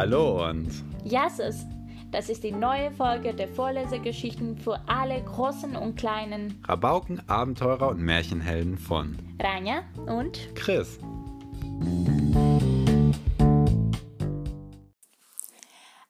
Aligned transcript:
Hallo 0.00 0.48
und 0.48 0.72
Jasses, 1.04 1.66
das 2.10 2.30
ist 2.30 2.42
die 2.42 2.52
neue 2.52 2.90
Folge 2.90 3.34
der 3.34 3.48
Vorlesegeschichten 3.48 4.56
für 4.56 4.80
alle 4.88 5.22
Großen 5.22 5.76
und 5.76 5.96
Kleinen. 5.96 6.64
Rabauken, 6.66 7.28
Abenteurer 7.28 7.88
und 7.88 8.00
Märchenhelden 8.00 8.78
von 8.78 9.18
Rania 9.38 9.82
und 10.06 10.54
Chris. 10.54 10.98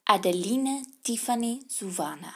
Adeline 0.04 0.84
Tiffany 1.02 1.64
Suwana, 1.66 2.32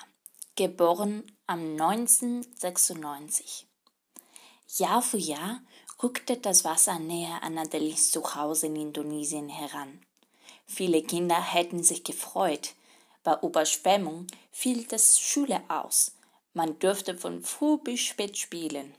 geboren 0.56 1.22
am 1.46 1.60
1996. 1.60 3.68
Jahr 4.78 5.02
für 5.02 5.18
Jahr 5.18 5.60
rückte 6.02 6.36
das 6.36 6.64
Wasser 6.64 6.98
näher 6.98 7.44
an 7.44 7.58
Adelines 7.58 8.10
Zuhause 8.10 8.66
in 8.66 8.74
Indonesien 8.74 9.48
heran. 9.48 10.00
Viele 10.66 11.02
Kinder 11.02 11.40
hätten 11.40 11.82
sich 11.82 12.04
gefreut. 12.04 12.74
Bei 13.22 13.38
Überschwemmung 13.42 14.26
fiel 14.50 14.84
das 14.84 15.20
Schule 15.20 15.62
aus. 15.68 16.16
Man 16.52 16.78
durfte 16.78 17.16
von 17.16 17.42
früh 17.42 17.78
bis 17.78 18.00
spät 18.00 18.36
spielen. 18.38 18.94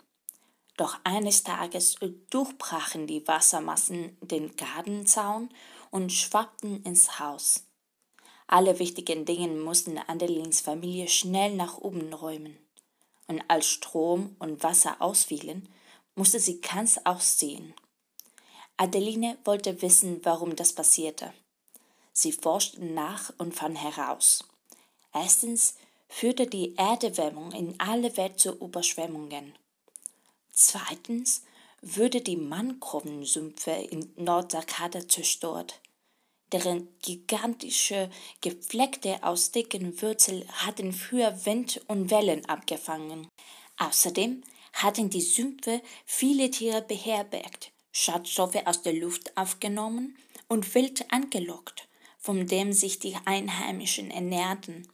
Doch 0.77 0.99
eines 1.03 1.43
Tages 1.43 1.95
durchbrachen 2.29 3.07
die 3.07 3.25
Wassermassen 3.27 4.17
den 4.21 4.55
Gartenzaun 4.55 5.49
und 5.89 6.11
schwappten 6.11 6.83
ins 6.83 7.19
Haus. 7.19 7.63
Alle 8.47 8.77
wichtigen 8.79 9.25
Dinge 9.25 9.47
mussten 9.47 9.97
Adelins 9.97 10.61
Familie 10.61 11.07
schnell 11.07 11.55
nach 11.55 11.77
oben 11.77 12.13
räumen. 12.13 12.57
Und 13.27 13.41
als 13.47 13.67
Strom 13.67 14.35
und 14.39 14.61
Wasser 14.61 15.02
ausfielen, 15.02 15.67
musste 16.16 16.39
sie 16.39 16.61
ganz 16.61 16.99
aussehen. 17.05 17.73
Adeline 18.77 19.38
wollte 19.45 19.81
wissen, 19.81 20.19
warum 20.23 20.55
das 20.55 20.73
passierte. 20.73 21.33
Sie 22.17 22.31
forschten 22.31 22.94
nach 22.94 23.33
und 23.38 23.53
fanden 23.53 23.77
heraus. 23.77 24.45
Erstens 25.13 25.75
führte 26.08 26.47
die 26.47 26.75
Erderwärmung 26.77 27.52
in 27.52 27.77
alle 27.77 28.16
Welt 28.16 28.39
zu 28.39 28.53
Überschwemmungen. 28.53 29.53
Zweitens 30.53 31.44
würde 31.81 32.22
die 32.22 32.38
Mangrovensümpfe 32.38 33.72
in 33.72 34.13
Nordjakata 34.16 35.07
zerstört. 35.09 35.81
Deren 36.53 36.88
gigantische 37.02 38.09
Gefleckte 38.39 39.22
aus 39.22 39.52
dicken 39.52 40.02
Wurzeln 40.02 40.47
hatten 40.66 40.94
früher 40.94 41.45
Wind 41.45 41.81
und 41.88 42.11
Wellen 42.11 42.45
abgefangen. 42.45 43.27
Außerdem 43.77 44.41
hatten 44.72 45.09
die 45.09 45.22
Sümpfe 45.22 45.81
viele 46.05 46.50
Tiere 46.50 46.81
beherbergt, 46.81 47.72
Schadstoffe 47.91 48.66
aus 48.66 48.83
der 48.83 48.94
Luft 48.94 49.35
aufgenommen 49.35 50.17
und 50.47 50.75
Wild 50.75 51.11
angelockt 51.11 51.89
von 52.26 52.48
dem 52.48 52.73
sich 52.73 52.98
die 52.98 53.16
Einheimischen 53.26 54.09
ernährten. 54.09 54.88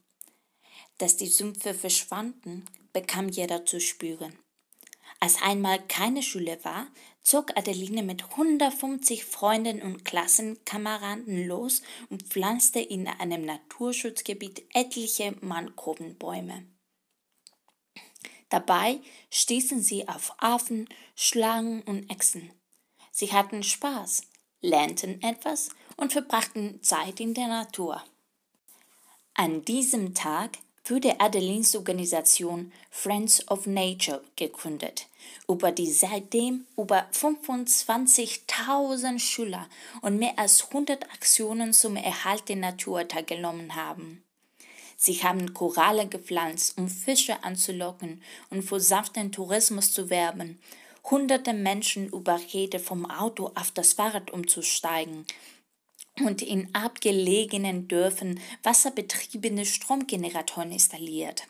Dass 0.98 1.16
die 1.16 1.28
Sümpfe 1.28 1.74
verschwanden, 1.74 2.66
bekam 2.92 3.30
jeder 3.30 3.66
zu 3.66 3.80
spüren. 3.80 4.38
Als 5.22 5.42
einmal 5.42 5.82
keine 5.88 6.24
Schule 6.24 6.60
war, 6.66 6.88
zog 7.22 7.56
Adeline 7.58 8.04
mit 8.04 8.22
150 8.32 9.24
Freunden 9.24 9.82
und 9.82 10.04
Klassenkameraden 10.04 11.48
los 11.48 11.82
und 12.10 12.24
pflanzte 12.24 12.82
in 12.82 13.08
einem 13.08 13.46
Naturschutzgebiet 13.46 14.66
etliche 14.74 15.34
Mangrovenbäume. 15.40 16.66
Dabei 18.50 19.00
stießen 19.30 19.82
sie 19.82 20.10
auf 20.10 20.34
Affen, 20.38 20.90
Schlangen 21.16 21.82
und 21.84 22.12
Echsen. 22.12 22.52
Sie 23.10 23.32
hatten 23.32 23.64
Spaß, 23.64 24.24
lernten 24.60 25.22
etwas 25.22 25.70
und 25.98 26.14
verbrachten 26.14 26.82
Zeit 26.84 27.20
in 27.20 27.34
der 27.34 27.48
Natur. 27.48 28.04
An 29.34 29.66
diesem 29.66 30.14
Tag 30.14 30.60
wurde 30.86 31.20
Adelines 31.20 31.76
Organisation 31.76 32.72
Friends 32.90 33.48
of 33.50 33.66
Nature 33.66 34.22
gegründet, 34.36 35.08
über 35.48 35.72
die 35.72 35.92
seitdem 35.92 36.66
über 36.76 37.08
25.000 37.14 39.20
Schüler 39.20 39.68
und 40.02 40.18
mehr 40.18 40.38
als 40.38 40.68
100 40.68 41.10
Aktionen 41.12 41.74
zum 41.74 41.96
Erhalt 41.96 42.50
der 42.50 42.58
Natur 42.58 43.08
teilgenommen 43.08 43.76
haben. 43.76 44.24
Sie 44.98 45.24
haben 45.24 45.54
Korallen 45.54 46.10
gepflanzt, 46.10 46.78
um 46.78 46.90
Fische 46.90 47.44
anzulocken 47.44 48.22
und 48.50 48.64
für 48.64 48.80
sanften 48.80 49.32
Tourismus 49.32 49.94
zu 49.94 50.10
werben. 50.10 50.60
Hunderte 51.10 51.54
Menschen 51.54 52.10
überrede 52.10 52.80
vom 52.80 53.10
Auto 53.10 53.52
auf 53.56 53.72
das 53.72 53.94
Fahrrad 53.94 54.30
umzusteigen 54.30 55.26
und 56.20 56.42
in 56.42 56.74
abgelegenen 56.74 57.88
Dörfern 57.88 58.40
wasserbetriebene 58.64 59.66
Stromgeneratoren 59.66 60.72
installiert. 60.72 61.48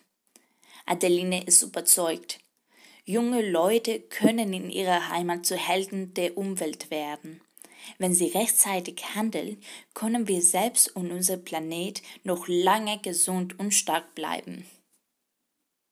Adeline 0.86 1.44
ist 1.44 1.62
überzeugt, 1.64 2.40
junge 3.06 3.42
Leute 3.48 4.00
können 4.00 4.54
in 4.54 4.70
ihrer 4.70 5.10
Heimat 5.10 5.46
zu 5.46 5.56
Helden 5.56 6.14
der 6.14 6.38
Umwelt 6.38 6.92
werden. 6.92 7.42
Wenn 7.98 8.14
sie 8.14 8.28
rechtzeitig 8.28 9.16
handeln, 9.16 9.62
können 9.94 10.28
wir 10.28 10.42
selbst 10.42 10.96
und 10.96 11.12
unser 11.12 11.38
Planet 11.38 12.02
noch 12.24 12.48
lange 12.48 13.00
gesund 13.00 13.58
und 13.60 13.74
stark 13.74 14.14
bleiben. 14.16 14.66